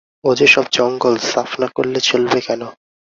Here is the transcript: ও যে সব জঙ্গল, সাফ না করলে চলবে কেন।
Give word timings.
ও 0.23 0.29
যে 0.35 0.47
সব 0.47 0.65
জঙ্গল, 0.71 1.15
সাফ 1.31 1.49
না 1.59 1.67
করলে 1.75 1.99
চলবে 1.99 2.39
কেন। 2.41 2.61